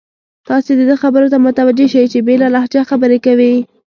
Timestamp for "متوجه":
1.45-1.85